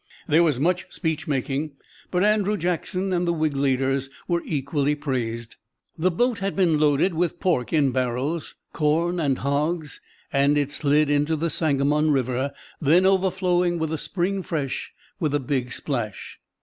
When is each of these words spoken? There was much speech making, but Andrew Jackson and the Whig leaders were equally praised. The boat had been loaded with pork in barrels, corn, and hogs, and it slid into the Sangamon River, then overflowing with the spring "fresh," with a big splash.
There 0.27 0.41
was 0.41 0.59
much 0.59 0.91
speech 0.91 1.27
making, 1.27 1.73
but 2.09 2.23
Andrew 2.23 2.57
Jackson 2.57 3.13
and 3.13 3.27
the 3.27 3.33
Whig 3.33 3.55
leaders 3.55 4.09
were 4.27 4.41
equally 4.45 4.95
praised. 4.95 5.57
The 5.95 6.09
boat 6.09 6.39
had 6.39 6.55
been 6.55 6.79
loaded 6.79 7.13
with 7.13 7.39
pork 7.39 7.71
in 7.71 7.91
barrels, 7.91 8.55
corn, 8.73 9.19
and 9.19 9.37
hogs, 9.37 10.01
and 10.33 10.57
it 10.57 10.71
slid 10.71 11.11
into 11.11 11.35
the 11.35 11.51
Sangamon 11.51 12.09
River, 12.09 12.51
then 12.81 13.05
overflowing 13.05 13.77
with 13.77 13.91
the 13.91 13.97
spring 13.99 14.41
"fresh," 14.41 14.91
with 15.19 15.35
a 15.35 15.39
big 15.39 15.71
splash. 15.71 16.39